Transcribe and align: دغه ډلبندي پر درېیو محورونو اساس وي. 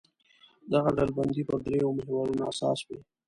دغه 0.71 0.89
ډلبندي 0.97 1.43
پر 1.47 1.57
درېیو 1.65 1.95
محورونو 1.97 2.43
اساس 2.51 2.79
وي. 2.87 2.99